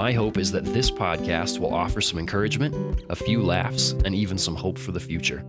[0.00, 4.38] my hope is that this podcast will offer some encouragement, a few laughs, and even
[4.38, 5.44] some hope for the future.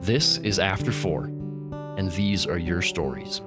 [0.00, 1.26] This is After Four,
[1.96, 3.42] and these are your stories.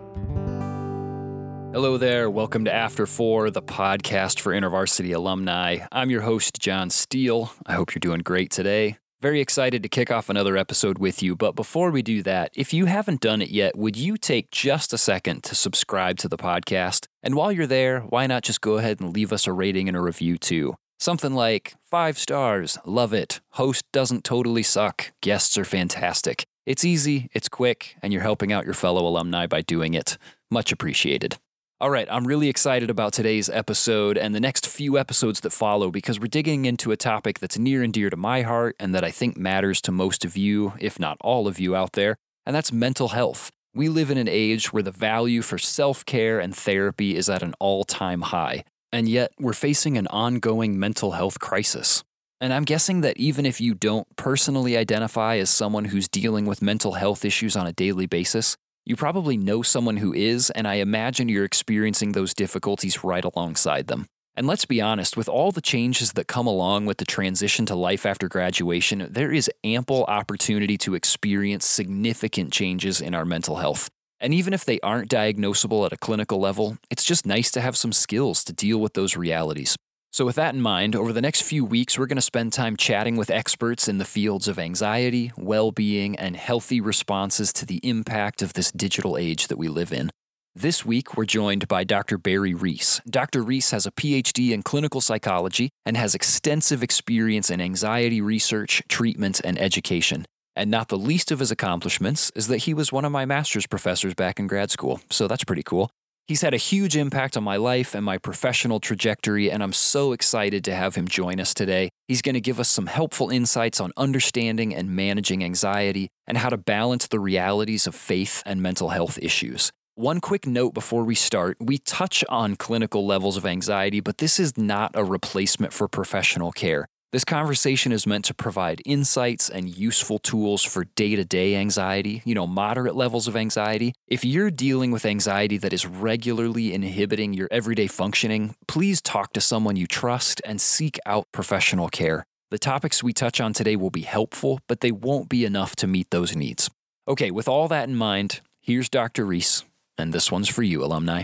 [1.73, 2.29] Hello there.
[2.29, 5.79] Welcome to After Four, the podcast for InterVarsity alumni.
[5.91, 7.51] I'm your host, John Steele.
[7.65, 8.97] I hope you're doing great today.
[9.19, 11.35] Very excited to kick off another episode with you.
[11.35, 14.93] But before we do that, if you haven't done it yet, would you take just
[14.93, 17.08] a second to subscribe to the podcast?
[17.21, 19.97] And while you're there, why not just go ahead and leave us a rating and
[19.97, 20.75] a review too?
[20.99, 26.45] Something like five stars, love it, host doesn't totally suck, guests are fantastic.
[26.65, 30.17] It's easy, it's quick, and you're helping out your fellow alumni by doing it.
[30.51, 31.37] Much appreciated.
[31.81, 35.89] All right, I'm really excited about today's episode and the next few episodes that follow
[35.89, 39.05] because we're digging into a topic that's near and dear to my heart and that
[39.05, 42.53] I think matters to most of you, if not all of you out there, and
[42.53, 43.49] that's mental health.
[43.75, 47.43] We live in an age where the value for self care and therapy is at
[47.43, 52.03] an all time high, and yet we're facing an ongoing mental health crisis.
[52.41, 56.61] And I'm guessing that even if you don't personally identify as someone who's dealing with
[56.61, 60.75] mental health issues on a daily basis, you probably know someone who is, and I
[60.75, 64.07] imagine you're experiencing those difficulties right alongside them.
[64.39, 67.75] And let's be honest, with all the changes that come along with the transition to
[67.75, 73.89] life after graduation, there is ample opportunity to experience significant changes in our mental health.
[74.21, 77.75] And even if they aren't diagnosable at a clinical level, it's just nice to have
[77.75, 79.75] some skills to deal with those realities.
[80.13, 82.77] So, with that in mind, over the next few weeks, we're going to spend time
[82.77, 87.81] chatting with experts in the fields of anxiety, well being, and healthy responses to the
[87.83, 90.11] impact of this digital age that we live in.
[90.55, 92.17] This week, we're joined by Dr.
[92.17, 93.01] Barry Ries.
[93.07, 93.43] Dr.
[93.43, 99.39] Ries has a PhD in clinical psychology and has extensive experience in anxiety research, treatment,
[99.43, 100.25] and education.
[100.55, 103.67] And not the least of his accomplishments is that he was one of my master's
[103.67, 105.91] professors back in grad school, so that's pretty cool.
[106.27, 110.13] He's had a huge impact on my life and my professional trajectory, and I'm so
[110.13, 111.89] excited to have him join us today.
[112.07, 116.49] He's going to give us some helpful insights on understanding and managing anxiety and how
[116.49, 119.71] to balance the realities of faith and mental health issues.
[119.99, 124.39] One quick note before we start we touch on clinical levels of anxiety, but this
[124.39, 126.85] is not a replacement for professional care.
[127.11, 132.21] This conversation is meant to provide insights and useful tools for day to day anxiety,
[132.23, 133.93] you know, moderate levels of anxiety.
[134.07, 139.41] If you're dealing with anxiety that is regularly inhibiting your everyday functioning, please talk to
[139.41, 142.25] someone you trust and seek out professional care.
[142.51, 145.87] The topics we touch on today will be helpful, but they won't be enough to
[145.87, 146.69] meet those needs.
[147.05, 149.25] Okay, with all that in mind, here's Dr.
[149.25, 149.65] Ries,
[149.99, 151.23] and this one's for you, alumni.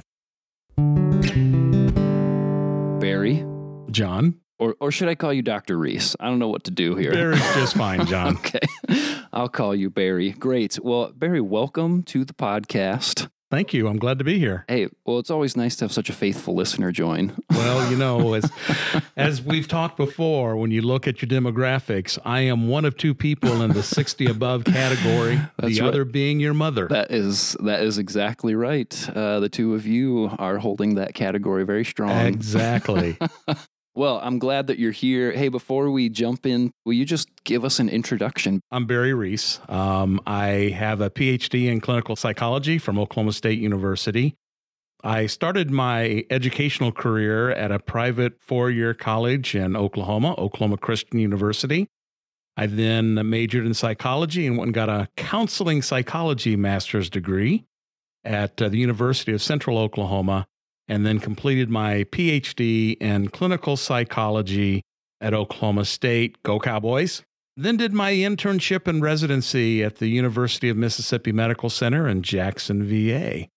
[3.00, 3.46] Barry.
[3.92, 4.36] John.
[4.58, 5.78] Or, or should I call you Dr.
[5.78, 6.16] Ries?
[6.20, 7.12] I don't know what to do here.
[7.12, 8.38] Barry's just fine, John.
[8.38, 8.60] okay.
[9.34, 10.32] I'll call you Barry.
[10.32, 10.80] Great.
[10.82, 13.30] Well, Barry, welcome to the podcast.
[13.56, 13.88] Thank you.
[13.88, 14.66] I'm glad to be here.
[14.68, 17.32] Hey, well, it's always nice to have such a faithful listener join.
[17.56, 18.52] Well, you know, as
[19.16, 23.16] as we've talked before, when you look at your demographics, I am one of two
[23.16, 25.40] people in the 60 above category.
[25.58, 25.88] That's the right.
[25.88, 26.88] other being your mother.
[26.90, 29.10] That is that is exactly right.
[29.10, 32.12] Uh, the two of you are holding that category very strong.
[32.12, 33.18] exactly.
[33.98, 35.32] Well, I'm glad that you're here.
[35.32, 38.60] Hey, before we jump in, will you just give us an introduction?
[38.70, 39.62] I'm Barry Ries.
[39.70, 44.36] Um, I have a PhD in clinical psychology from Oklahoma State University.
[45.02, 51.20] I started my educational career at a private four year college in Oklahoma, Oklahoma Christian
[51.20, 51.88] University.
[52.58, 57.64] I then majored in psychology and went and got a counseling psychology master's degree
[58.26, 60.48] at uh, the University of Central Oklahoma,
[60.88, 64.82] and then completed my PhD in clinical psychology
[65.22, 66.42] at Oklahoma State.
[66.44, 67.24] Go Cowboys!
[67.58, 72.84] Then did my internship and residency at the University of Mississippi Medical Center in Jackson,
[72.84, 73.48] VA.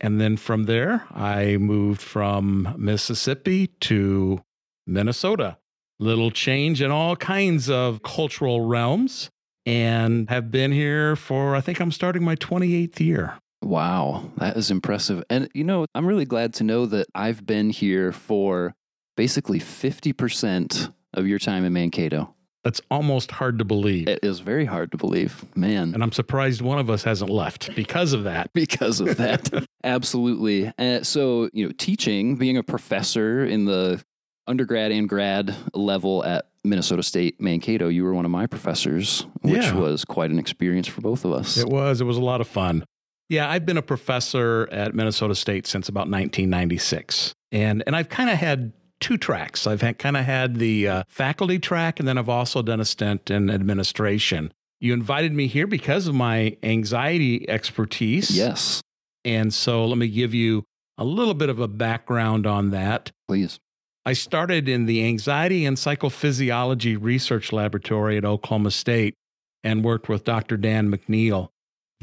[0.00, 4.42] And then from there, I moved from Mississippi to
[4.86, 5.58] Minnesota.
[5.98, 9.30] Little change in all kinds of cultural realms
[9.66, 13.38] and have been here for, I think I'm starting my 28th year.
[13.64, 15.24] Wow, that is impressive.
[15.30, 18.74] And you know, I'm really glad to know that I've been here for
[19.16, 22.34] basically 50% of your time in Mankato.
[22.64, 24.08] That's almost hard to believe.
[24.08, 25.92] It is very hard to believe, man.
[25.92, 28.50] And I'm surprised one of us hasn't left because of that.
[28.54, 29.66] because of that.
[29.84, 30.72] Absolutely.
[30.78, 34.02] Uh, so, you know, teaching, being a professor in the
[34.46, 39.56] undergrad and grad level at Minnesota State Mankato, you were one of my professors, which
[39.62, 39.74] Yeah.
[39.74, 41.58] was quite an experience for both of us.
[41.58, 42.00] It was.
[42.00, 42.84] It was a lot of fun.
[43.28, 48.30] Yeah, I've been a professor at Minnesota State since about 1996, and and I've kind
[48.30, 49.66] of had two tracks.
[49.66, 53.30] I've kind of had the uh, faculty track, and then I've also done a stint
[53.30, 54.52] in administration.
[54.80, 58.30] You invited me here because of my anxiety expertise.
[58.30, 58.82] yes,
[59.24, 60.64] And so let me give you
[60.98, 63.10] a little bit of a background on that.
[63.28, 63.58] please.
[64.06, 69.14] I started in the Anxiety and Psychophysiology Research Laboratory at Oklahoma State
[69.62, 70.58] and worked with Dr.
[70.58, 71.48] Dan McNeil.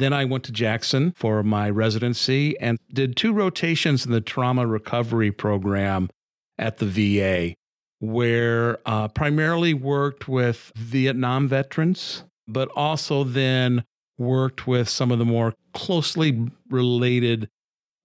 [0.01, 4.65] Then I went to Jackson for my residency and did two rotations in the trauma
[4.65, 6.09] recovery program
[6.57, 7.53] at the VA,
[7.99, 13.83] where uh, primarily worked with Vietnam veterans, but also then
[14.17, 17.47] worked with some of the more closely related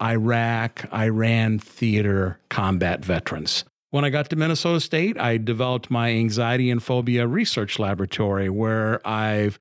[0.03, 3.65] Iraq, Iran theater combat veterans.
[3.91, 9.01] When I got to Minnesota State, I developed my anxiety and phobia research laboratory where
[9.09, 9.59] I've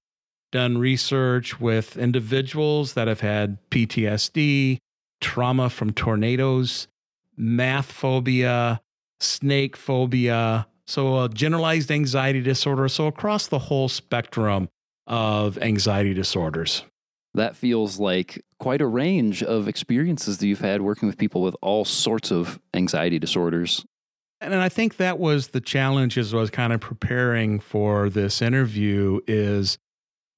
[0.56, 4.78] done research with individuals that have had PTSD,
[5.20, 6.88] trauma from tornadoes,
[7.36, 8.80] math phobia,
[9.20, 12.88] snake phobia, so a generalized anxiety disorder.
[12.88, 14.70] So across the whole spectrum
[15.08, 16.86] of anxiety disorders.
[17.34, 21.58] That feels like quite a range of experiences that you've had working with people with
[21.62, 23.86] all sorts of anxiety disorders.
[24.40, 28.42] And I think that was the challenge as I was kind of preparing for this
[28.42, 29.78] interview is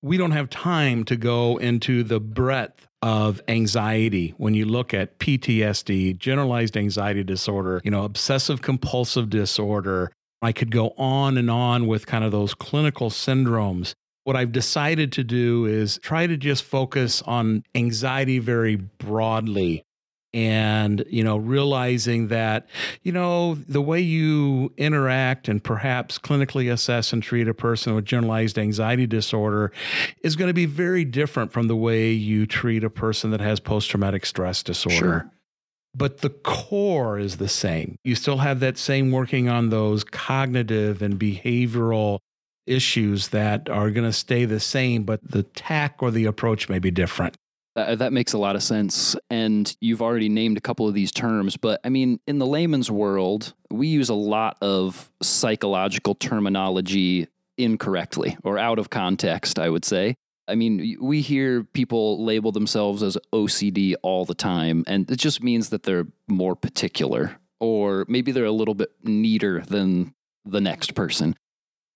[0.01, 5.19] we don't have time to go into the breadth of anxiety when you look at
[5.19, 10.11] PTSD, generalized anxiety disorder, you know, obsessive compulsive disorder.
[10.41, 13.93] I could go on and on with kind of those clinical syndromes.
[14.23, 19.83] What I've decided to do is try to just focus on anxiety very broadly
[20.37, 22.67] and you know realizing that
[23.01, 28.05] you know the way you interact and perhaps clinically assess and treat a person with
[28.05, 29.71] generalized anxiety disorder
[30.21, 33.59] is going to be very different from the way you treat a person that has
[33.59, 34.95] post-traumatic stress disorder.
[34.97, 35.31] Sure.
[35.95, 37.97] but the core is the same.
[38.03, 42.19] You still have that same working on those cognitive and behavioral
[42.67, 46.77] issues that are going to stay the same but the tack or the approach may
[46.77, 47.35] be different
[47.77, 49.15] That, uh, that makes a lot of sense.
[49.29, 52.89] And you've already named a couple of these terms, but I mean, in the layman's
[52.89, 59.85] world, we use a lot of psychological terminology incorrectly or out of context, I would
[59.85, 60.15] say.
[60.47, 65.43] I mean, we hear people label themselves as OCD all the time, and it just
[65.43, 70.15] means that they're more particular, or maybe they're a little bit neater than
[70.45, 71.35] the next person.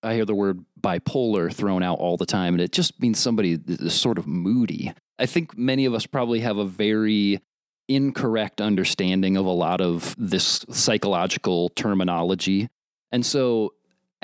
[0.04, 3.58] I hear the word bipolar thrown out all the time, and it just means somebody
[3.68, 4.94] is sort of moody.
[5.22, 7.42] I think many of us probably have a very
[7.88, 12.70] incorrect understanding of a lot of this psychological terminology.
[13.12, 13.74] And so,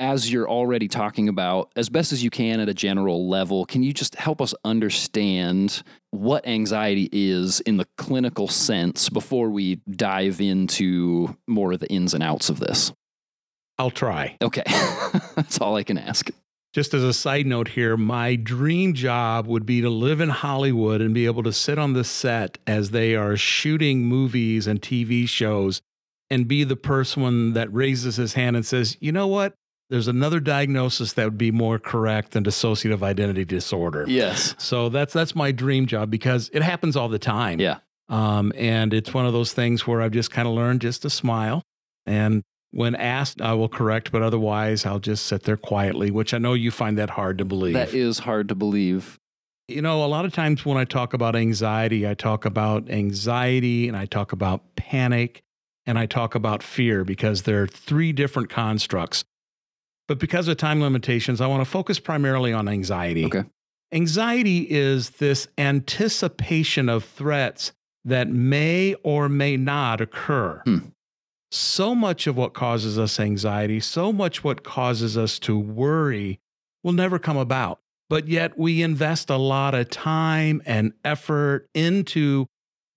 [0.00, 3.82] as you're already talking about, as best as you can at a general level, can
[3.82, 10.40] you just help us understand what anxiety is in the clinical sense before we dive
[10.40, 12.92] into more of the ins and outs of this?
[13.78, 14.64] i'll try Okay.
[15.36, 16.30] That's all I can ask.
[16.78, 21.00] Just as a side note here, my dream job would be to live in Hollywood
[21.00, 25.28] and be able to sit on the set as they are shooting movies and TV
[25.28, 25.82] shows
[26.30, 29.54] and be the person that raises his hand and says, you know what?
[29.90, 34.04] There's another diagnosis that would be more correct than dissociative identity disorder.
[34.06, 34.54] Yes.
[34.58, 37.58] So that's that's my dream job because it happens all the time.
[37.58, 37.78] Yeah.
[38.08, 41.10] Um, and it's one of those things where I've just kind of learned just to
[41.10, 41.60] smile.
[42.06, 46.38] And when asked, I will correct, but otherwise, I'll just sit there quietly, which I
[46.38, 47.74] know you find that hard to believe.
[47.74, 49.18] That is hard to believe.
[49.68, 53.86] you know, a lot of times when I talk about anxiety, I talk about anxiety
[53.88, 55.42] and I talk about panic
[55.86, 59.24] and I talk about fear because they're three different constructs.
[60.06, 63.26] But because of time limitations, I want to focus primarily on anxiety.
[63.26, 63.44] Okay.
[63.92, 67.72] Anxiety is this anticipation of threats
[68.04, 70.62] that may or may not occur.
[70.64, 70.78] Hmm.
[71.50, 76.38] So much of what causes us anxiety, so much what causes us to worry
[76.82, 77.80] will never come about.
[78.10, 82.46] But yet we invest a lot of time and effort into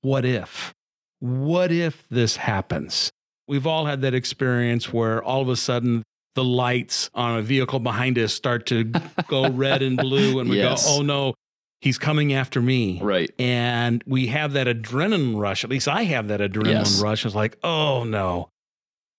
[0.01, 0.73] what if?
[1.19, 3.11] What if this happens?
[3.47, 6.03] We've all had that experience where all of a sudden
[6.35, 8.85] the lights on a vehicle behind us start to
[9.27, 10.85] go red and blue, and we Yes.
[10.85, 11.33] go, oh no,
[11.81, 12.99] he's coming after me.
[13.01, 13.29] Right.
[13.37, 15.63] And we have that adrenaline rush.
[15.63, 17.01] At least I have that adrenaline Yes.
[17.01, 17.25] rush.
[17.25, 18.49] It's like, oh no.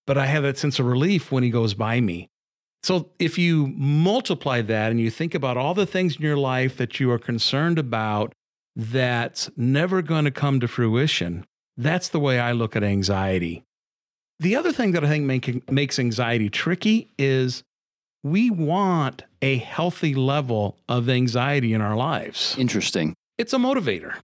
[0.06, 2.28] But I have that sense of relief when he goes by me.
[2.82, 6.76] So if you multiply that and you think about all the things in your life
[6.78, 8.32] that you are concerned about
[8.74, 13.62] that's never going to come to fruition, that's the way I look at anxiety.
[14.40, 17.62] The other thing that I think make, makes anxiety tricky is
[18.22, 22.54] we want a healthy level of anxiety in our lives.
[22.58, 23.14] Interesting.
[23.38, 24.16] It's a motivator.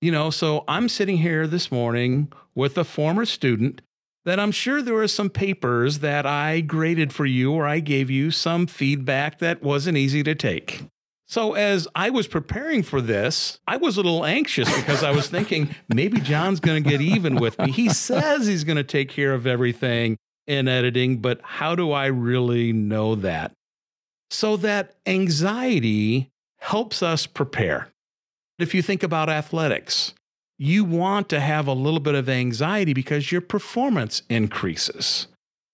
[0.00, 3.80] You know, so I'm sitting here this morning with a former student
[4.24, 8.10] that I'm sure there were some papers that I graded for you or I gave
[8.10, 10.82] you some feedback that wasn't easy to take.
[11.26, 15.26] So, as I was preparing for this, I was a little anxious because I was
[15.26, 17.70] thinking maybe John's going to get even with me.
[17.72, 22.06] He says he's going to take care of everything in editing, but how do I
[22.06, 23.52] really know that?
[24.30, 27.88] So, that anxiety helps us prepare.
[28.58, 30.14] If you think about athletics,
[30.58, 35.26] you want to have a little bit of anxiety because your performance increases.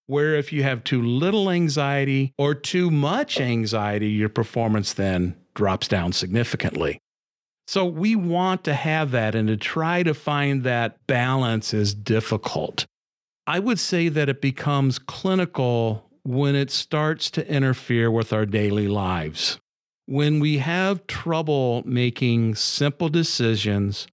[0.06, 5.86] Where if you have too little anxiety or too much anxiety, your performance then drops
[5.86, 6.98] down significantly.
[7.68, 12.86] So we want to have that, and to try to find that balance is difficult.
[13.46, 18.88] I would say that it becomes clinical when it starts to interfere with our daily
[18.88, 19.58] lives.
[20.06, 24.06] When we have trouble making simple decisions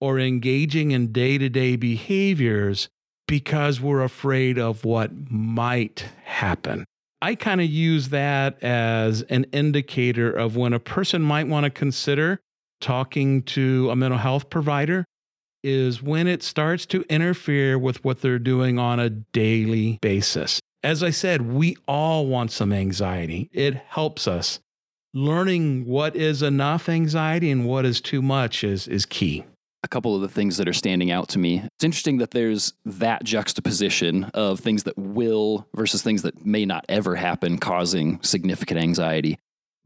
[0.00, 2.88] or engaging in day to day behaviors
[3.26, 6.84] because we're afraid of what might happen.
[7.22, 11.70] I kind of use that as an indicator of when a person might want to
[11.70, 12.40] consider
[12.80, 15.04] talking to a mental health provider
[15.62, 20.60] is when it starts to interfere with what they're doing on a daily basis.
[20.82, 23.50] As I said, we all want some anxiety.
[23.52, 24.60] It helps us.
[25.12, 29.44] Learning what is enough anxiety and what is too much is, is key
[29.82, 31.58] a couple of the things that are standing out to me.
[31.58, 36.84] It's interesting that there's that juxtaposition of things that will versus things that may not
[36.88, 39.38] ever happen, causing significant anxiety.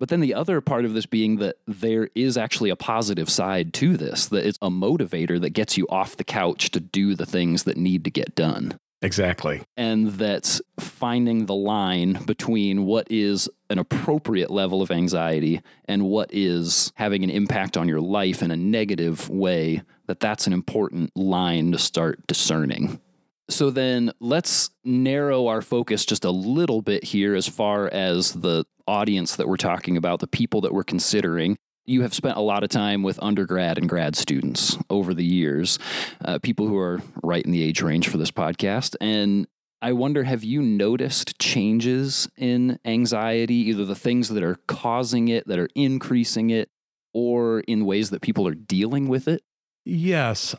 [0.04, 3.73] But then the other part of this being that there is actually a positive side
[3.73, 7.25] to this, that it's a motivator that gets you off the couch to do the
[7.25, 8.78] things that need to get done.
[9.00, 9.62] Exactly.
[9.78, 16.28] And that's finding the line between what is an appropriate level of anxiety and what
[16.34, 21.16] is having an impact on your life in a negative way, that that's an important
[21.16, 23.00] line to start discerning.
[23.48, 28.64] So then let's narrow our focus just a little bit here as far as the
[28.86, 32.64] audience that we're talking about, the people that we're considering you have spent a lot
[32.64, 35.78] of time with undergrad and grad students over the years,
[36.24, 38.96] uh, people who are right in the age range for this podcast.
[39.00, 39.46] And
[39.82, 45.46] I wonder have you noticed changes in anxiety, either the things that are causing it,
[45.46, 46.70] that are increasing it,
[47.12, 49.42] or in ways that people are dealing with it?
[49.84, 50.54] Yes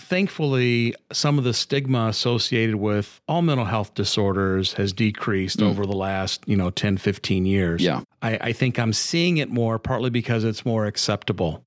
[0.00, 5.68] thankfully, some of the stigma associated with all mental health disorders has decreased mm.
[5.68, 7.82] over the last, you know, 10, 15 years.
[7.82, 8.02] Yeah.
[8.20, 11.64] I, I think I'm seeing it more, partly because it's more acceptable.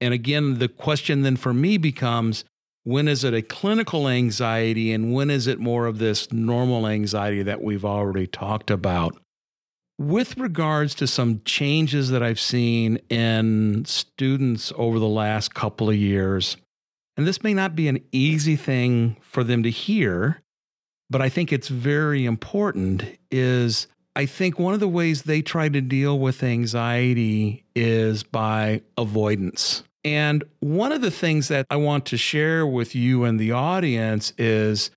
[0.00, 2.44] And again, the question then for me becomes
[2.84, 7.42] when is it a clinical anxiety and when is it more of this normal anxiety
[7.42, 9.16] that we've already talked about?
[9.98, 15.96] With regards to some changes that I've seen in students over the last couple of
[15.96, 16.58] years,
[17.16, 20.42] and this may not be an easy thing for them to hear,
[21.08, 25.68] but I think it's very important is I think one of the ways they try
[25.68, 29.82] to deal with anxiety is by avoidance.
[30.04, 34.32] And one of the things that I want to share with you and the audience
[34.38, 34.90] is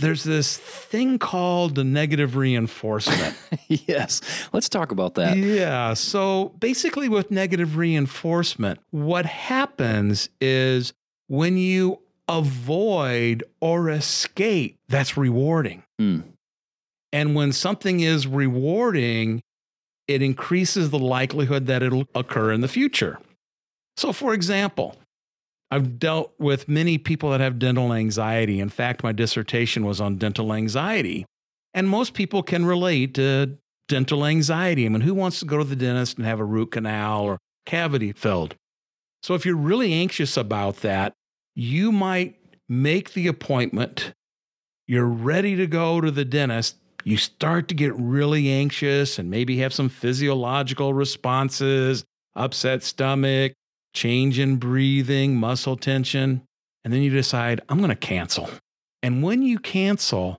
[0.00, 3.36] there's this thing called the negative reinforcement.
[3.68, 4.20] yes.
[4.52, 5.36] Let's talk about that.
[5.36, 5.94] Yeah.
[5.94, 10.92] So basically, with negative reinforcement, what happens is
[11.30, 15.84] when you avoid or escape, that's rewarding.
[16.00, 16.24] Mm.
[17.12, 19.40] And when something is rewarding,
[20.08, 23.20] it increases the likelihood that it'll occur in the future.
[23.96, 24.96] So, for example,
[25.70, 28.58] I've dealt with many people that have dental anxiety.
[28.58, 31.26] In fact, my dissertation was on dental anxiety.
[31.74, 33.56] And most people can relate to
[33.86, 34.84] dental anxiety.
[34.84, 37.38] I mean, who wants to go to the dentist and have a root canal or
[37.66, 38.56] cavity filled?
[39.22, 41.12] So, if you're really anxious about that,
[41.54, 42.36] you might
[42.68, 44.12] make the appointment,
[44.86, 49.58] you're ready to go to the dentist, you start to get really anxious and maybe
[49.58, 52.04] have some physiological responses,
[52.34, 53.52] upset stomach,
[53.94, 56.42] change in breathing, muscle tension,
[56.84, 58.48] and then you decide, I'm going to cancel.
[59.02, 60.38] And when you cancel,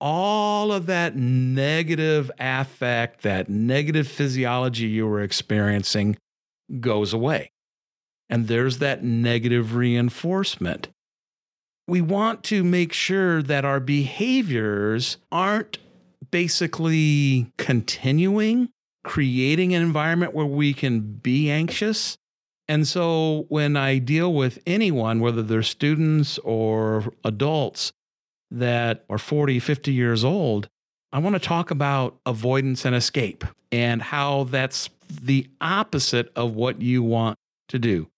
[0.00, 6.16] all of that negative affect, that negative physiology you were experiencing
[6.80, 7.51] goes away.
[8.32, 10.88] And there's that negative reinforcement.
[11.86, 15.76] We want to make sure that our behaviors aren't
[16.30, 18.70] basically continuing,
[19.04, 22.16] creating an environment where we can be anxious.
[22.68, 27.92] And so when I deal with anyone, whether they're students or adults,
[28.50, 30.68] that are 40, 50 years old,
[31.12, 36.80] I want to talk about avoidance and escape and how that's the opposite of what
[36.80, 38.08] you want to do.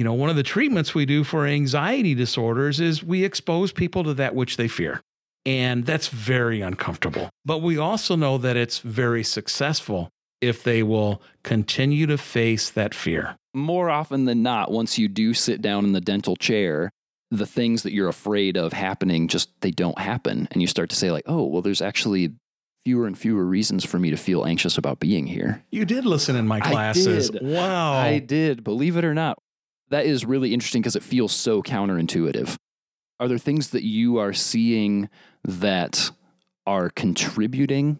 [0.00, 4.02] You know, one of the treatments we do for anxiety disorders is we expose people
[4.04, 5.02] to that which they fear.
[5.44, 7.28] And that's very uncomfortable.
[7.44, 10.08] But we also know that it's very successful
[10.40, 13.36] if they will continue to face that fear.
[13.52, 16.88] More often than not, once you do sit down in the dental chair,
[17.30, 20.96] the things that you're afraid of happening just they don't happen and you start to
[20.96, 22.32] say like, "Oh, well there's actually
[22.86, 26.36] fewer and fewer reasons for me to feel anxious about being here." You did listen
[26.36, 27.28] in my classes.
[27.28, 27.42] I did.
[27.42, 27.92] Wow.
[27.92, 29.38] I did, believe it or not.
[29.90, 32.56] That is really interesting because it feels so counterintuitive.
[33.18, 35.08] Are there things that you are seeing
[35.44, 36.10] that
[36.66, 37.98] are contributing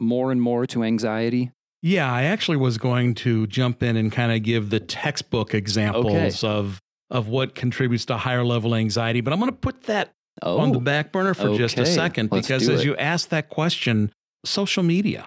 [0.00, 1.52] more and more to anxiety?
[1.82, 6.06] Yeah, I actually was going to jump in and kind of give the textbook examples
[6.44, 6.46] Okay.
[6.46, 10.58] of of what contributes to higher level anxiety, but I'm going to put that Oh,
[10.60, 13.48] on the oh, back burner for just a second Let's because as you ask that
[13.50, 14.12] question,
[14.44, 15.26] social media.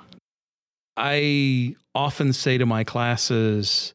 [0.95, 3.93] I often say to my classes,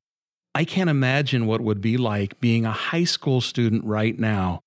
[0.59, 4.59] I can't imagine what would be like being a high school student right now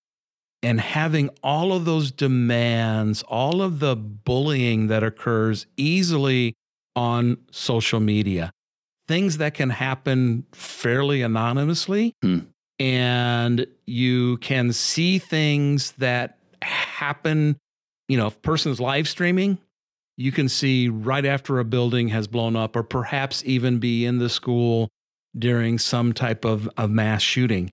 [0.63, 6.53] and having all of those demands, all of the bullying that occurs easily
[6.95, 8.53] on social media,
[9.09, 12.13] things that can happen fairly anonymously.
[12.21, 12.39] Hmm.
[12.79, 17.57] And you can see things that happen.
[18.07, 19.57] You know, if a person's live streaming,
[20.15, 24.19] you can see right after a building has blown up, or perhaps even be in
[24.19, 24.87] the school
[25.37, 27.69] during some type of, of mass shooting.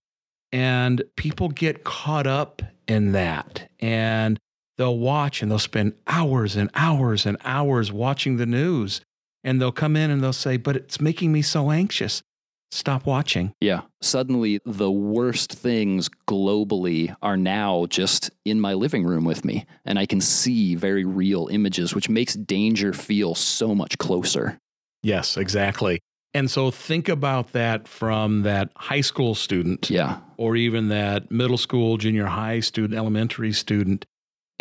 [0.53, 3.69] And people get caught up in that.
[3.81, 4.39] And
[4.77, 9.01] they'll watch and they'll spend hours and hours and hours watching the news.
[9.45, 12.23] And they'll come in and they'll say, But it's making me so anxious.
[12.71, 13.53] Stop watching.
[13.61, 13.83] Yeah.
[14.03, 19.65] Suddenly, the worst things globally are now just in my living room with me.
[19.87, 24.59] And I can see very real images, which makes danger feel so much closer.
[25.03, 26.01] Yes, exactly.
[26.35, 30.19] And so think about that from that high school student Yeah.
[30.37, 34.05] or even that middle school, junior high student, elementary student.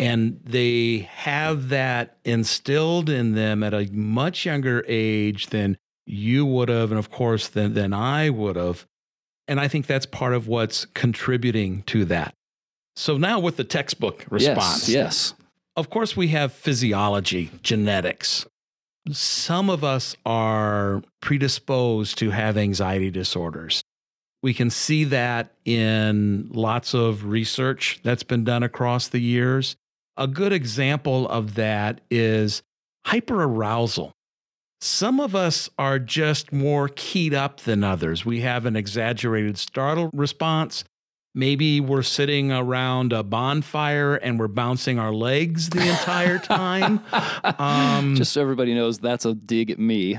[0.00, 6.68] And they have that instilled in them at a much younger age than you would
[6.68, 8.86] have, and of course, than, than I would have.
[9.46, 12.34] And I think that's part of what's contributing to that.
[12.96, 14.88] So now with the textbook response.
[14.88, 14.94] Yes.
[15.32, 15.34] Yes.
[15.76, 18.46] Of course, we have physiology, genetics.
[19.10, 23.82] Some of us are predisposed to have anxiety disorders.
[24.42, 29.76] We can see that in lots of research that's been done across the years.
[30.16, 32.62] A good example of that is
[33.06, 34.12] hyperarousal.
[34.80, 38.24] Some of us are just more keyed up than others.
[38.24, 40.84] We have an exaggerated startle response.
[41.38, 47.00] Maybe we're sitting around a bonfire and we're bouncing our legs the entire time.
[47.58, 50.14] Um, Just so everybody knows, that's a dig at me.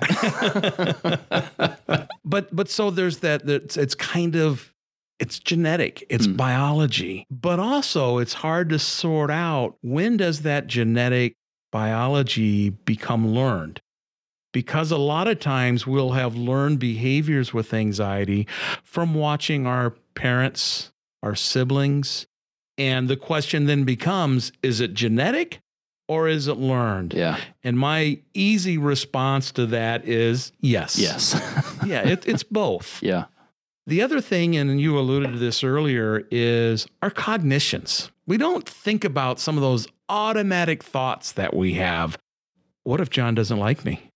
[2.26, 4.74] but but so there's that that's it's kind of
[5.20, 6.38] it's genetic it's Mm.
[6.38, 11.36] biology but also it's hard to sort out when does that genetic
[11.72, 13.82] biology become learned
[14.54, 18.48] because a lot of times we'll have learned behaviors with anxiety
[18.84, 20.92] from watching our parents
[21.24, 22.28] our siblings
[22.78, 25.60] and the question then becomes is it genetic
[26.08, 27.38] or is it learned yeah.
[27.64, 31.40] and my easy response to that is yes Yes.
[31.86, 33.02] yeah, it, it's both.
[33.04, 33.26] yeah.
[33.88, 38.12] The other thing, and you alluded to this earlier, is our cognitions.
[38.28, 42.16] We don't think about some of those automatic thoughts that we have.
[42.84, 44.12] What if John doesn't like me?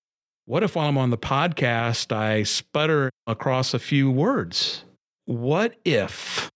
[0.45, 4.83] What if while I'm on the podcast, I sputter across a few words?
[5.25, 6.51] What if?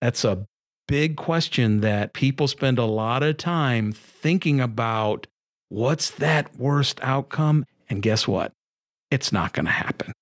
[0.00, 0.46] That's a
[0.86, 5.26] big question that people spend a lot of time thinking about.
[5.68, 7.64] What's that worst outcome?
[7.90, 8.52] And guess what?
[9.10, 10.12] It's not going to happen.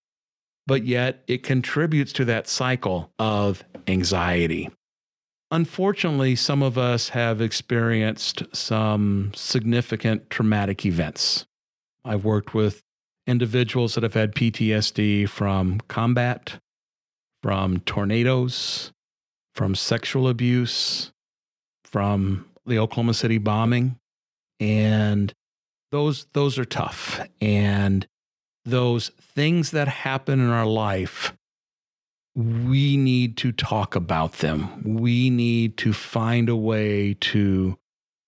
[0.67, 4.71] But yet it contributes to that cycle of anxiety.
[5.53, 11.47] Unfortunately, some of us have experienced some significant traumatic events.
[12.05, 12.83] I've worked with
[13.29, 16.59] individuals that have had PTSD from combat,
[17.43, 18.93] from tornadoes,
[19.57, 21.13] from sexual abuse,
[21.83, 23.99] from the Oklahoma City bombing.
[24.61, 25.33] And
[25.91, 27.21] those, those are tough.
[27.41, 28.07] And
[28.67, 31.33] those things that happen in our life,
[32.35, 34.83] we need to talk about them.
[34.85, 37.79] We need to find a way to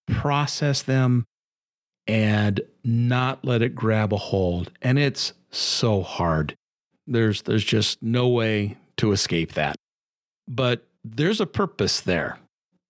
[0.06, 1.26] process them
[2.06, 4.72] and not let it grab a hold.
[4.80, 6.56] And it's so hard.
[7.06, 9.76] There's there's just no way to escape that.
[10.46, 12.38] But there's a purpose there.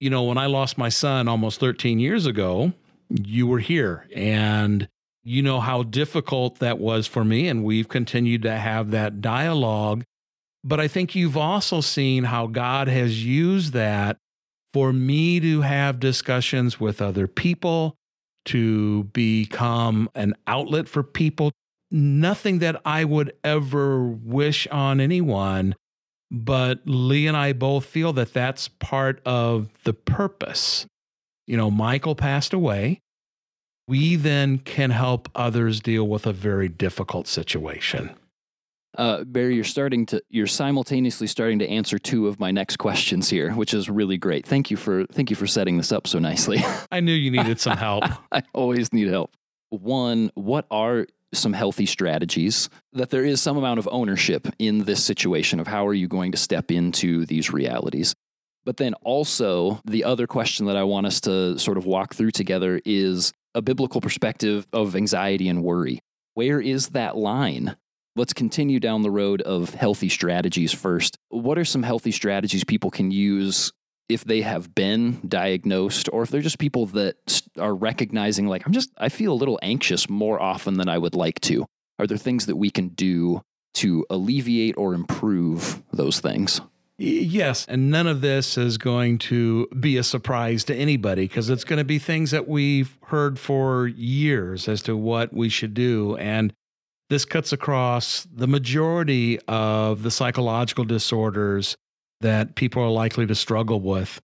[0.01, 2.73] you know, when I lost my son almost 13 years ago,
[3.11, 4.89] you were here and
[5.25, 7.49] you know how difficult that was for me.
[7.49, 10.05] And we've continued to have that dialogue.
[10.65, 14.19] But I think you've also seen how God has used that
[14.73, 17.95] for me to have discussions with other people,
[18.47, 21.53] to become an outlet for people.
[21.91, 25.75] Nothing that I would ever wish on anyone.
[26.31, 30.87] But Lee and I both feel that that's part of the purpose.
[31.47, 33.01] You know, Michael passed away
[33.89, 38.11] we then can help others deal with a very difficult situation.
[38.97, 43.31] Uh, Barry, you're starting to you're simultaneously starting to answer two of my next questions
[43.31, 44.47] here, which is really great.
[44.47, 46.59] Thank you for thank you for setting this up so nicely.
[46.93, 48.05] I knew you needed some help.
[48.33, 49.33] I always need help.
[49.71, 55.05] One, what are some healthy strategies that there is some amount of ownership in this
[55.05, 58.15] situation of how are you going to step into these realities?
[58.65, 62.33] But then also, the other question that I want us to sort of walk through
[62.33, 66.01] together is a biblical perspective of anxiety and worry.
[66.35, 67.77] Where is that line?
[68.15, 71.17] Let's continue down the road of healthy strategies first.
[71.29, 73.73] What are some healthy strategies people can use
[74.09, 78.73] if they have been diagnosed or if they're just people that are recognizing, like, I'm
[78.73, 81.67] just, I feel a little anxious more often than I would like to?
[81.99, 83.43] Are there things that we can do
[83.75, 86.61] to alleviate or improve those things?
[87.01, 91.63] Yes, and none of this is going to be a surprise to anybody because it's
[91.63, 96.17] going to be things that we've heard for years as to what we should do.
[96.17, 96.53] And
[97.09, 101.77] this cuts across the majority of the psychological disorders
[102.21, 104.21] that people are likely to struggle with.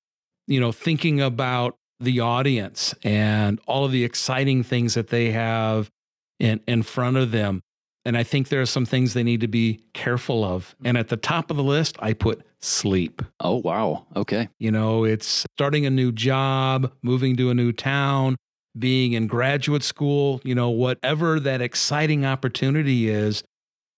[0.46, 5.90] You know, thinking about the audience and all of the exciting things that they have
[6.38, 7.62] in, in front of them.
[8.04, 10.74] And I think there are some things they need to be careful of.
[10.76, 10.87] Mm-hmm.
[10.88, 13.22] And at the top of the list, I put sleep.
[13.40, 14.07] Oh, wow.
[14.14, 14.48] Okay.
[14.59, 18.37] You know, it's starting a new job, moving to a new town,
[18.78, 23.42] being in graduate school, you know, whatever that exciting opportunity is,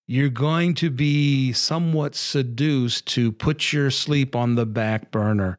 [0.08, 5.58] you're going to be somewhat seduced to put your sleep on the back burner.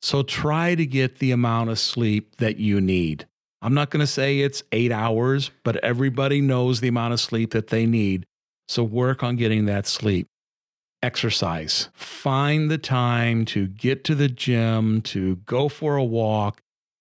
[0.00, 3.26] So try to get the amount of sleep that you need.
[3.60, 7.50] I'm not going to say it's eight hours, but everybody knows the amount of sleep
[7.50, 8.24] that they need.
[8.68, 10.28] So work on getting that sleep.
[11.02, 11.88] Exercise.
[11.94, 16.60] Find the time to get to the gym, to go for a walk,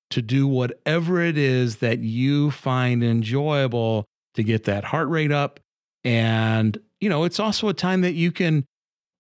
[0.10, 5.60] to do whatever it is that you find enjoyable to get that heart rate up.
[6.04, 8.66] And, you know, it's also a time that you can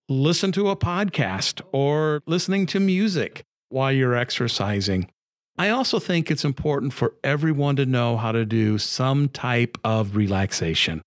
[0.09, 5.09] listen to a podcast or listening to music while you're exercising.
[5.57, 10.15] I also think it's important for everyone to know how to do some type of
[10.15, 11.01] relaxation,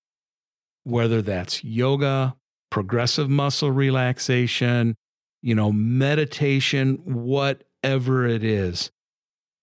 [0.85, 2.35] whether that's yoga,
[2.71, 4.97] progressive muscle relaxation,
[5.41, 8.91] you know, meditation, whatever it is.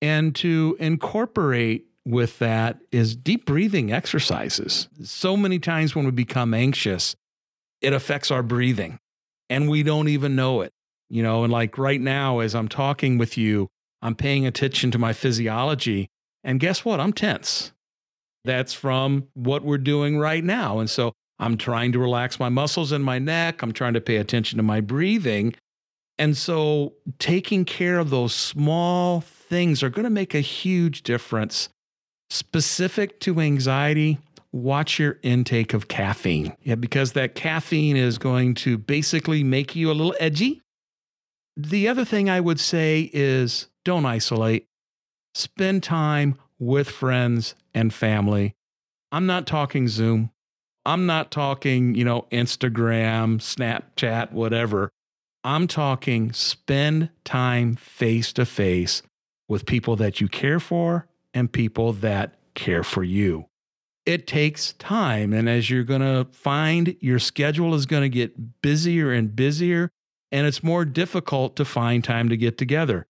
[0.02, 4.88] And to incorporate with that is deep breathing exercises.
[5.04, 7.16] So many times when we become anxious,
[7.82, 9.00] it affects our breathing
[9.50, 10.72] and we don't even know it.
[11.10, 13.68] You know, and like right now, as I'm talking with you,
[14.02, 16.10] I'm paying attention to my physiology.
[16.44, 17.00] And guess what?
[17.00, 17.72] I'm tense.
[18.44, 20.80] That's from what we're doing right now.
[20.80, 23.62] And so I'm trying to relax my muscles in my neck.
[23.62, 25.56] I'm trying to pay attention to my breathing.
[26.18, 31.70] And so taking care of those small things are going to make a huge difference.
[32.30, 34.20] Specific to anxiety,
[34.52, 36.56] watch your intake of caffeine.
[36.64, 40.62] Yeah, because that caffeine is going to basically make you a little edgy.
[41.56, 44.66] The other thing I would say is don't isolate.
[45.34, 48.54] Spend time with friends and family.
[49.12, 50.32] I'm not talking Zoom.
[50.86, 54.90] I'm not talking, you know, Instagram, Snapchat, whatever.
[55.44, 59.02] I'm talking spend time face to face
[59.48, 63.48] with people that you care for and people that care for you.
[64.06, 65.34] It takes time.
[65.34, 69.92] And as you're going to find, your schedule is going to get busier and busier,
[70.32, 73.06] and it's more difficult to find time to get together.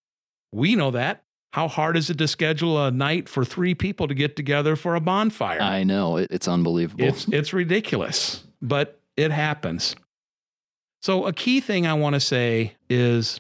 [0.52, 1.24] We know that.
[1.54, 4.96] How hard is it to schedule a night for three people to get together for
[4.96, 5.62] a bonfire?
[5.62, 6.18] I know.
[6.18, 7.06] It's unbelievable.
[7.06, 9.96] It's, it's ridiculous, but it happens.
[11.02, 13.40] So, a key thing I want to say is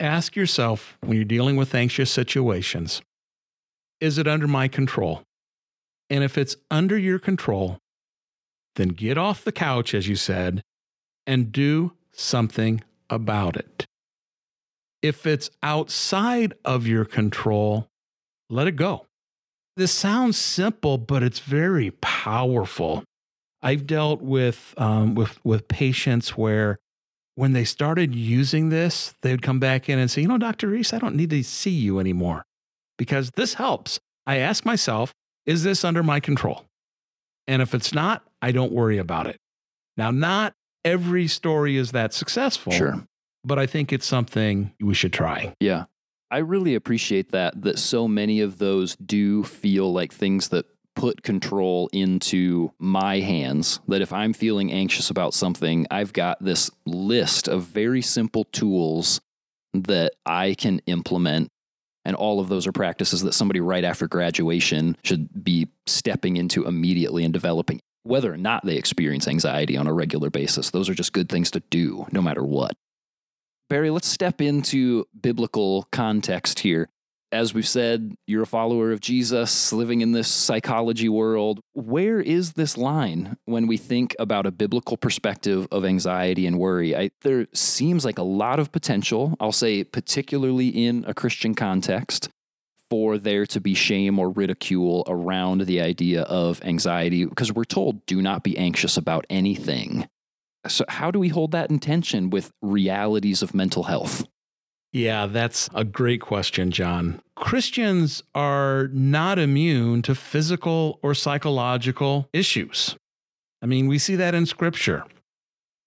[0.00, 3.02] ask yourself when you're dealing with anxious situations
[4.02, 5.22] is it under my control?
[6.10, 7.78] And if it's under your control,
[8.74, 10.60] then get off the couch, as you said,
[11.24, 13.86] and do something about it.
[15.02, 17.86] If it's outside of your control,
[18.50, 19.06] let it go.
[19.76, 23.04] This sounds simple, but it's very powerful.
[23.62, 26.76] I've dealt with, um, with, with patients where
[27.36, 30.68] when they started using this, they'd come back in and say, You know, Dr.
[30.68, 32.44] Ries, I don't need to see you anymore
[33.02, 33.98] because this helps.
[34.28, 35.12] I ask myself,
[35.44, 36.66] Is this under my control?
[37.48, 39.38] And if it's not, I don't worry about it.
[39.96, 42.72] Now, not every story is that successful.
[42.72, 43.04] Sure.
[43.42, 45.52] But I think it's something we should try.
[45.58, 45.86] Yeah.
[46.30, 51.24] I really appreciate that that so many of those do feel like things that put
[51.24, 53.80] control into my hands.
[53.88, 59.20] That if I'm feeling anxious about something, I've got this list of very simple tools
[59.74, 61.48] that I can implement.
[62.04, 66.66] And all of those are practices that somebody right after graduation should be stepping into
[66.66, 70.70] immediately and developing, whether or not they experience anxiety on a regular basis.
[70.70, 72.72] Those are just good things to do no matter what.
[73.70, 76.88] Barry, let's step into biblical context here.
[77.32, 81.60] As we've said, you're a follower of Jesus, living in this psychology world.
[81.72, 86.94] Where is this line when we think about a biblical perspective of anxiety and worry?
[86.94, 92.28] I, there seems like a lot of potential, I'll say, particularly in a Christian context,
[92.90, 98.04] for there to be shame or ridicule around the idea of anxiety, because we're told
[98.04, 100.06] do not be anxious about anything.
[100.68, 104.28] So, how do we hold that intention with realities of mental health?
[104.92, 107.22] Yeah, that's a great question, John.
[107.34, 112.96] Christians are not immune to physical or psychological issues.
[113.62, 115.04] I mean, we see that in scripture.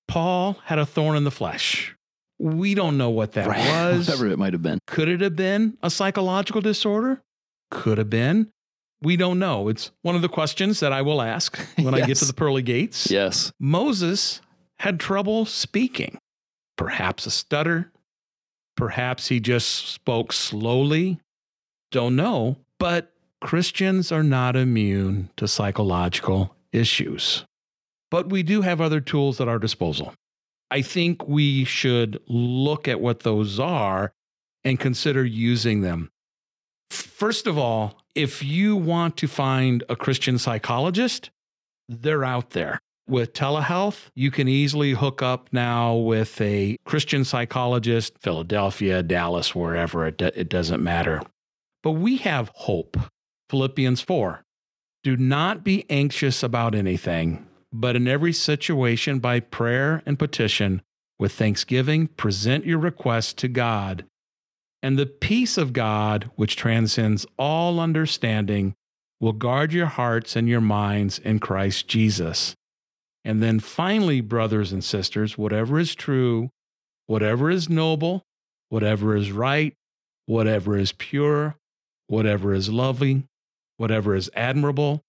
[0.08, 1.96] Paul had a thorn in the flesh.
[2.40, 3.60] We don't know what that right.
[3.60, 4.08] was.
[4.08, 4.80] Whatever it might have been.
[4.88, 7.22] Could it have been a psychological disorder?
[7.70, 8.52] Could have been.
[9.02, 9.68] We don't know.
[9.68, 12.04] It's one of the questions that I will ask when yes.
[12.04, 13.12] I get to the pearly gates.
[13.12, 13.52] Yes.
[13.60, 14.42] Moses
[14.80, 16.18] had trouble speaking,
[16.76, 17.92] perhaps a stutter,
[18.76, 21.20] perhaps he just spoke slowly.
[21.92, 27.46] Don't know, but Christians are not immune to psychological issues.
[28.12, 30.14] But we do have other tools at our disposal.
[30.72, 34.12] I think we should look at what those are
[34.64, 36.10] and consider using them.
[36.90, 41.30] First of all, if you want to find a Christian psychologist,
[41.88, 42.80] they're out there.
[43.08, 50.08] With telehealth, you can easily hook up now with a Christian psychologist, Philadelphia, Dallas, wherever,
[50.08, 51.22] it, it doesn't matter.
[51.84, 52.98] But we have hope.
[53.52, 54.44] Philippians 4.
[55.04, 60.82] Do not be anxious about anything, but in every situation, by prayer and petition,
[61.20, 64.06] with thanksgiving, present your requests to God.
[64.82, 68.74] And the peace of God, which transcends all understanding,
[69.20, 72.56] will guard your hearts and your minds in Christ Jesus.
[73.26, 76.52] And then finally, brothers and sisters, whatever is true,
[77.08, 78.22] whatever is noble,
[78.70, 79.74] whatever is right,
[80.28, 81.56] whatever is pure,
[82.08, 83.24] whatever is lovely,
[83.78, 85.02] whatever is admirable,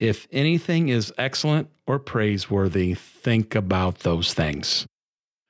[0.00, 4.84] if anything is excellent or praiseworthy, think about those things.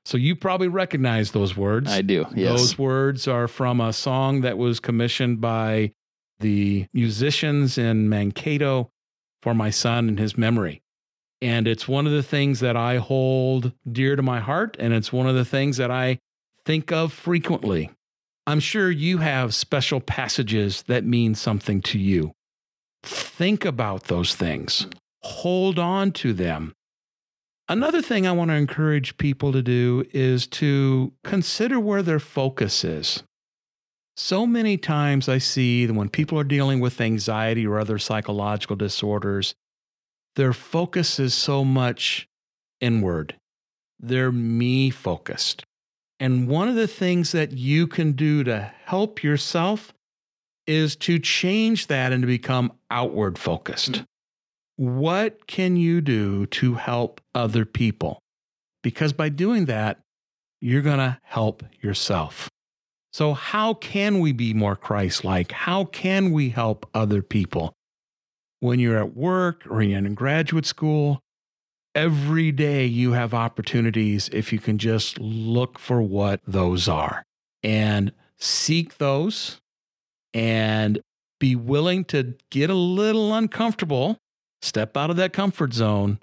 [0.05, 1.91] So you probably recognize those words.
[1.91, 2.27] I do.
[2.35, 2.51] Yes.
[2.51, 5.93] Those words are from a song that was commissioned by
[6.41, 8.91] the musicians in Mankato
[9.43, 10.83] for my son in his memory.
[11.45, 14.79] And it's one of the things that I hold dear to my heart.
[14.81, 16.19] And it's one of the things that I
[16.65, 17.91] think of frequently.
[18.47, 22.33] I'm sure you have special passages that mean something to you.
[23.03, 24.87] Think about those things,
[25.23, 26.73] hold on to them.
[27.69, 32.85] Another thing I want to encourage people to do is to consider where their focus
[32.85, 33.23] is.
[34.17, 38.77] So many times I see that when people are dealing with anxiety or other psychological
[38.77, 39.55] disorders,
[40.37, 42.29] their focus is so much
[42.81, 43.37] inward.
[43.99, 45.65] They're me focused.
[46.21, 49.93] And one of the things that you can do to help yourself
[50.67, 53.93] is to change that and to become outward focused.
[53.93, 55.01] Mm-hmm.
[55.01, 58.19] What can you do to help other people?
[58.83, 60.01] Because by doing that,
[60.61, 62.49] you're going to help yourself.
[63.13, 65.53] So, how can we be more Christ like?
[65.53, 67.73] How can we help other people?
[68.65, 71.21] When you're at work or you're in graduate school,
[71.95, 77.23] every day you have opportunities if you can just look for what those are
[77.63, 79.61] and seek those
[80.33, 80.99] and
[81.39, 84.17] be willing to get a little uncomfortable,
[84.63, 86.19] step out of that comfort zone,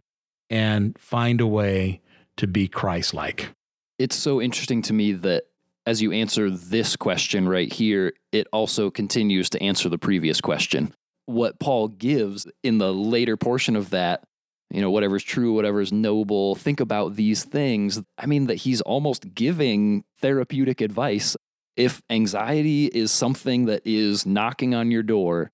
[0.50, 2.02] and find a way
[2.38, 3.52] to be Christ like.
[4.00, 5.44] It's so interesting to me that
[5.86, 10.92] as you answer this question right here, it also continues to answer the previous question
[11.32, 14.24] what Paul gives in the later portion of that,
[14.70, 18.02] you know, whatever's true, whatever's noble, think about these things.
[18.18, 21.36] I mean, that he's almost giving therapeutic advice.
[21.76, 25.52] If anxiety is something that is knocking on your door,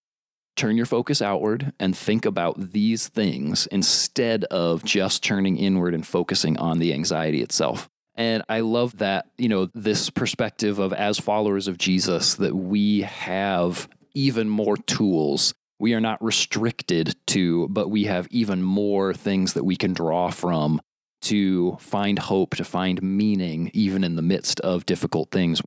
[0.55, 6.05] turn your focus outward and think about these things instead of just turning inward and
[6.05, 7.87] focusing on the anxiety itself.
[8.15, 13.01] And I love that, you know, this perspective of as followers of Jesus, that we
[13.01, 15.53] have even more tools.
[15.79, 20.31] We are not restricted to, but we have even more things that we can draw
[20.31, 20.81] from
[21.23, 25.61] to find hope, to find meaning, even in the midst of difficult things.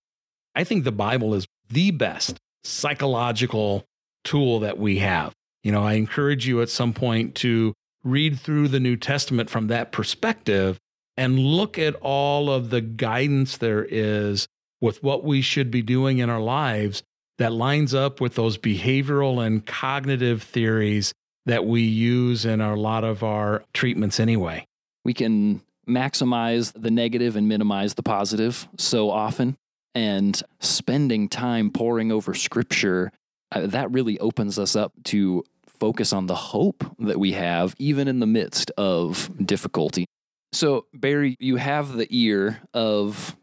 [0.54, 3.84] I think the Bible is the best psychological
[4.24, 5.32] tool that we have.
[5.62, 9.68] You know, I encourage you at some point to read through the New Testament from
[9.68, 10.78] that perspective
[11.16, 14.48] and look at all of the guidance there is
[14.80, 17.02] with what we should be doing in our lives
[17.40, 21.14] that lines up with those behavioral and cognitive theories
[21.46, 24.66] that we use in a lot of our treatments anyway.
[25.06, 29.56] We can maximize the negative and minimize the positive so often.
[29.94, 33.10] And spending time poring over scripture,
[33.50, 38.06] uh, that really opens us up to focus on the hope that we have, even
[38.06, 40.04] in the midst of difficulty.
[40.52, 43.34] So, Barry, you have the ear of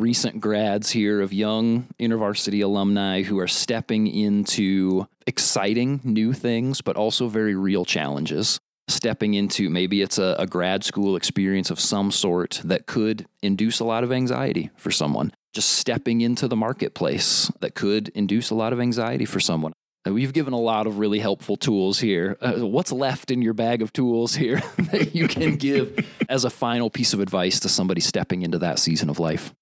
[0.00, 6.96] recent grads here, of young InterVarsity alumni who are stepping into exciting new things, but
[6.96, 8.58] also very real challenges.
[8.88, 13.80] Stepping into maybe it's a, a grad school experience of some sort that could induce
[13.80, 15.32] a lot of anxiety for someone.
[15.52, 19.72] Just stepping into the marketplace that could induce a lot of anxiety for someone.
[20.06, 22.36] We've given a lot of really helpful tools here.
[22.40, 26.50] Uh, what's left in your bag of tools here that you can give as a
[26.50, 29.52] final piece of advice to somebody stepping into that season of life?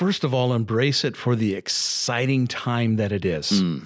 [0.00, 3.50] First of all, embrace it for the exciting time that it is.
[3.50, 3.82] Mm.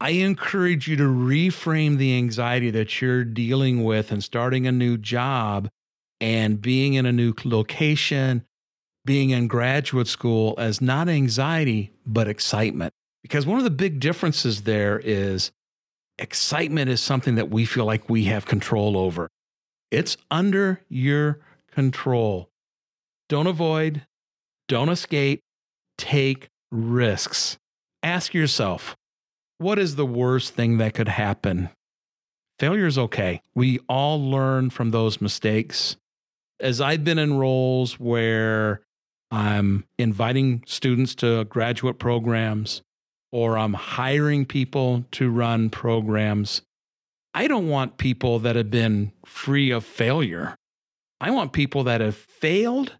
[0.00, 4.96] I encourage you to reframe the anxiety that you're dealing with and starting a new
[4.96, 5.70] job
[6.20, 8.44] and being in a new location,
[9.04, 12.92] being in graduate school as not anxiety, but excitement.
[13.22, 15.52] Because one of the big differences there is
[16.18, 19.28] excitement is something that we feel like we have control over.
[19.92, 21.38] It's under your
[21.70, 22.50] control.
[23.28, 24.04] Don't avoid,
[24.66, 25.40] don't escape,
[25.98, 27.58] take risks.
[28.02, 28.96] Ask yourself,
[29.58, 31.70] what is the worst thing that could happen?
[32.58, 33.40] Failure is okay.
[33.54, 35.96] We all learn from those mistakes.
[36.60, 38.82] As I've been in roles where
[39.30, 42.82] I'm inviting students to graduate programs,
[43.32, 46.62] or I'm hiring people to run programs.
[47.34, 50.54] I don't want people that have been free of failure.
[51.18, 52.98] I want people that have failed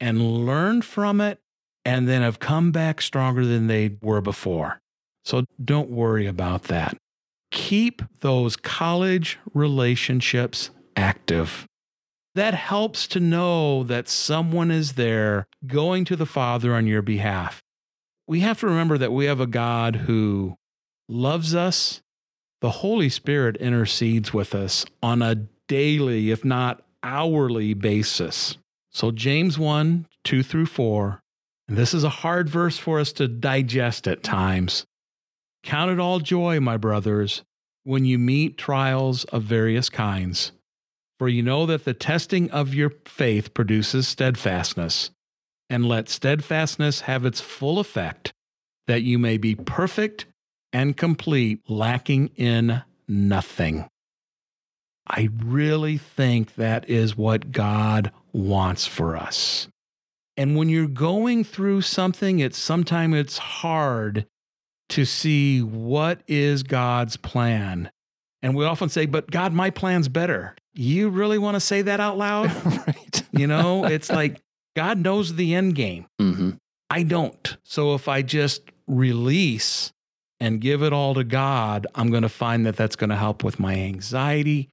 [0.00, 1.40] and learned from it
[1.86, 4.78] and then have come back stronger than they were before.
[5.24, 6.96] So don't worry about that.
[7.50, 11.66] Keep those college relationships active.
[12.34, 17.62] That helps to know that someone is there going to the Father on your behalf
[18.26, 20.56] we have to remember that we have a God who
[21.08, 22.02] loves us.
[22.60, 28.56] The Holy Spirit intercedes with us on a daily, if not hourly basis.
[28.90, 31.22] So, James 1 2 through 4,
[31.68, 34.84] this is a hard verse for us to digest at times.
[35.62, 37.42] Count it all joy, my brothers,
[37.82, 40.52] when you meet trials of various kinds.
[41.18, 45.10] For you know that the testing of your faith produces steadfastness
[45.68, 48.32] and let steadfastness have its full effect,
[48.86, 50.26] that you may be perfect
[50.72, 53.88] and complete, lacking in nothing.
[55.08, 59.68] I really think that is what God wants for us.
[60.36, 64.26] And when you're going through something, it's sometimes it's hard
[64.90, 67.90] to see what is God's plan.
[68.42, 70.54] And we often say, but God, my plan's better.
[70.74, 72.54] You really want to say that out loud?
[72.86, 73.22] right.
[73.32, 74.40] You know, it's like
[74.76, 76.06] God knows the end game.
[76.20, 76.50] Mm-hmm.
[76.90, 77.56] I don't.
[77.64, 79.92] So if I just release
[80.38, 83.42] and give it all to God, I'm going to find that that's going to help
[83.42, 84.68] with my anxiety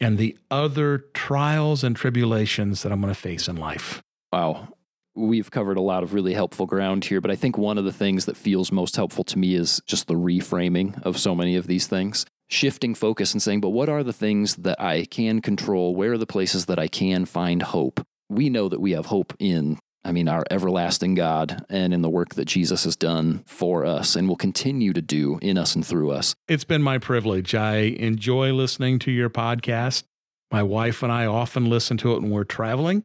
[0.00, 4.02] and the other trials and tribulations that I'm going to face in life.
[4.32, 4.68] Wow.
[5.16, 7.92] We've covered a lot of really helpful ground here, but I think one of the
[7.92, 11.66] things that feels most helpful to me is just the reframing of so many of
[11.66, 12.26] these things.
[12.48, 15.96] Shifting focus and saying, but what are the things that I can control?
[15.96, 18.06] Where are the places that I can find hope?
[18.28, 22.08] we know that we have hope in I mean, our everlasting God and in the
[22.08, 25.84] work that Jesus has done for us and will continue to do in us and
[25.84, 26.36] through us.
[26.46, 27.56] It's been my privilege.
[27.56, 30.04] I enjoy listening to your podcast.
[30.52, 33.02] My wife and I often listen to it when we're traveling.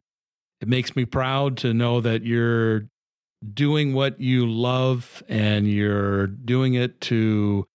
[0.62, 2.86] It makes me proud to know that you're
[3.52, 7.66] doing what you love and you're doing it to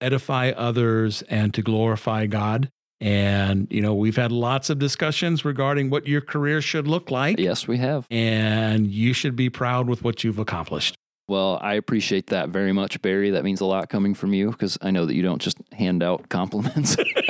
[0.00, 2.70] edify others and to glorify God.
[2.98, 7.38] And, you know, we've had lots of discussions regarding what your career should look like.
[7.38, 8.06] Yes, we have.
[8.10, 10.96] And you should be proud with what you've accomplished.
[11.28, 13.30] Well, I appreciate that very much, Barry.
[13.30, 16.02] That means a lot coming from you because I know that you don't just hand
[16.02, 16.96] out compliments.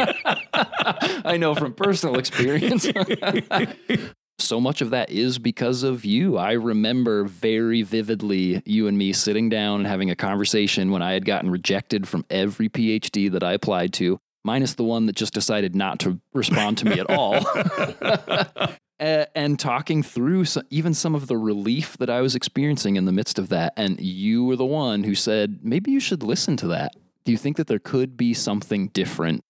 [1.24, 2.88] I know from personal experience.
[4.40, 6.36] so much of that is because of you.
[6.36, 11.12] I remember very vividly you and me sitting down and having a conversation when I
[11.12, 15.34] had gotten rejected from every PhD that I applied to, minus the one that just
[15.34, 17.44] decided not to respond to me at all.
[19.00, 23.38] and talking through even some of the relief that I was experiencing in the midst
[23.38, 23.72] of that.
[23.76, 26.92] And you were the one who said, maybe you should listen to that.
[27.24, 29.42] Do you think that there could be something different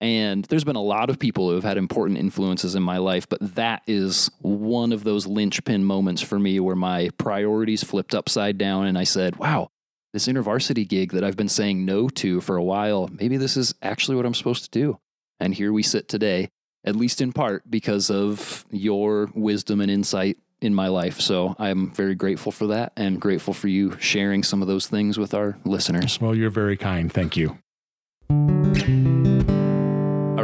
[0.00, 3.28] and there's been a lot of people who have had important influences in my life,
[3.28, 8.58] but that is one of those linchpin moments for me where my priorities flipped upside
[8.58, 9.68] down and I said, wow,
[10.12, 13.74] this intervarsity gig that I've been saying no to for a while, maybe this is
[13.82, 14.98] actually what I'm supposed to do.
[15.40, 16.50] And here we sit today,
[16.84, 21.20] at least in part because of your wisdom and insight in my life.
[21.20, 25.18] So I'm very grateful for that and grateful for you sharing some of those things
[25.18, 26.20] with our listeners.
[26.20, 27.12] Well, you're very kind.
[27.12, 27.58] Thank you.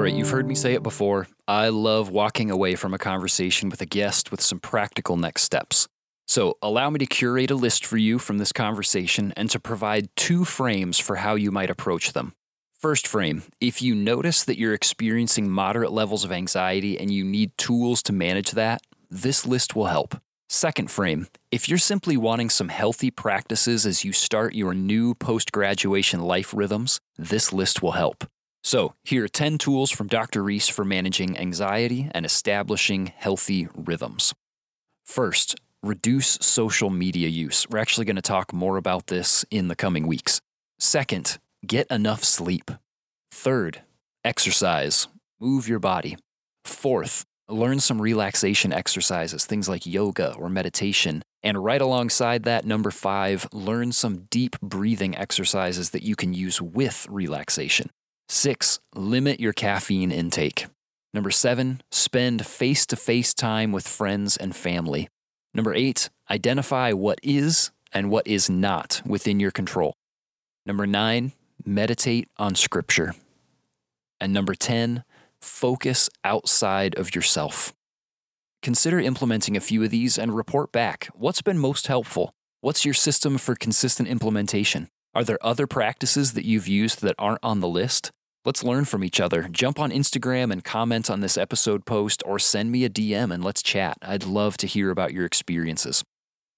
[0.00, 1.28] All right, you've heard me say it before.
[1.46, 5.88] I love walking away from a conversation with a guest with some practical next steps.
[6.26, 10.08] So, allow me to curate a list for you from this conversation and to provide
[10.16, 12.32] two frames for how you might approach them.
[12.78, 17.50] First frame if you notice that you're experiencing moderate levels of anxiety and you need
[17.58, 18.80] tools to manage that,
[19.10, 20.14] this list will help.
[20.48, 25.52] Second frame if you're simply wanting some healthy practices as you start your new post
[25.52, 28.24] graduation life rhythms, this list will help.
[28.62, 30.42] So, here are 10 tools from Dr.
[30.42, 34.34] Ries for managing anxiety and establishing healthy rhythms.
[35.06, 37.66] First, reduce social media use.
[37.70, 40.40] We're actually going to talk more about this in the coming weeks.
[40.78, 42.70] Second, get enough sleep.
[43.32, 43.82] Third,
[44.24, 45.08] exercise,
[45.40, 46.18] move your body.
[46.66, 51.22] Fourth, learn some relaxation exercises, things like yoga or meditation.
[51.42, 56.60] And right alongside that, number five, learn some deep breathing exercises that you can use
[56.60, 57.88] with relaxation.
[58.32, 60.66] Six, limit your caffeine intake.
[61.12, 65.08] Number seven, spend face to face time with friends and family.
[65.52, 69.94] Number eight, identify what is and what is not within your control.
[70.64, 71.32] Number nine,
[71.66, 73.16] meditate on scripture.
[74.20, 75.02] And number 10,
[75.40, 77.74] focus outside of yourself.
[78.62, 81.08] Consider implementing a few of these and report back.
[81.14, 82.30] What's been most helpful?
[82.60, 84.86] What's your system for consistent implementation?
[85.16, 88.12] Are there other practices that you've used that aren't on the list?
[88.42, 89.48] Let's learn from each other.
[89.50, 93.44] Jump on Instagram and comment on this episode post or send me a DM and
[93.44, 93.98] let's chat.
[94.00, 96.02] I'd love to hear about your experiences.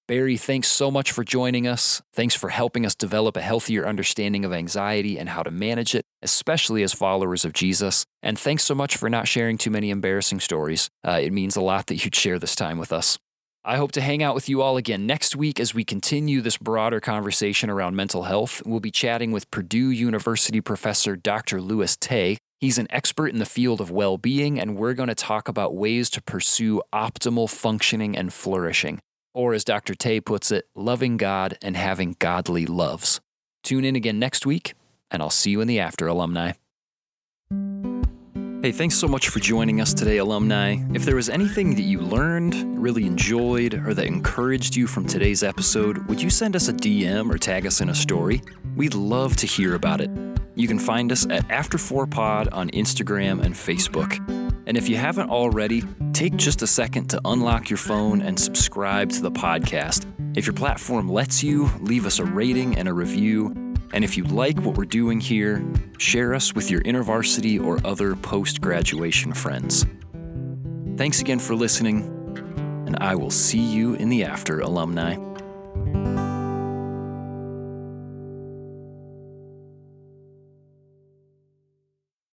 [0.06, 2.00] Barry, thanks so much for joining us.
[2.14, 6.04] Thanks for helping us develop a healthier understanding of anxiety and how to manage it,
[6.22, 8.04] especially as followers of Jesus.
[8.22, 10.88] And thanks so much for not sharing too many embarrassing stories.
[11.04, 13.18] Uh, it means a lot that you'd share this time with us.
[13.64, 16.56] I hope to hang out with you all again next week as we continue this
[16.56, 18.60] broader conversation around mental health.
[18.66, 21.60] We'll be chatting with Purdue University professor Dr.
[21.60, 22.38] Louis Tay.
[22.58, 25.76] He's an expert in the field of well being, and we're going to talk about
[25.76, 28.98] ways to pursue optimal functioning and flourishing.
[29.32, 29.94] Or, as Dr.
[29.94, 33.20] Tay puts it, loving God and having godly loves.
[33.62, 34.74] Tune in again next week,
[35.08, 36.52] and I'll see you in the after, alumni.
[38.62, 40.76] Hey, thanks so much for joining us today, alumni.
[40.94, 45.42] If there was anything that you learned, really enjoyed, or that encouraged you from today's
[45.42, 48.40] episode, would you send us a DM or tag us in a story?
[48.76, 50.10] We'd love to hear about it.
[50.54, 54.16] You can find us at After4Pod on Instagram and Facebook.
[54.68, 55.82] And if you haven't already,
[56.12, 60.06] take just a second to unlock your phone and subscribe to the podcast.
[60.36, 64.24] If your platform lets you, leave us a rating and a review and if you
[64.24, 65.64] like what we're doing here,
[65.98, 69.86] share us with your InterVarsity or other post graduation friends.
[70.96, 72.02] Thanks again for listening,
[72.86, 75.31] and I will see you in the after, alumni.